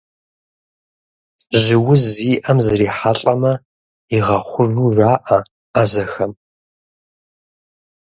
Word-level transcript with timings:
Жьы 1.63 1.77
уз 1.91 2.01
зиӏэм 2.13 2.57
зрихьэлӏэмэ, 2.65 3.53
игъэхъужу 4.15 4.89
жаӏэ 4.95 5.37
ӏэзэхэм. 5.73 6.31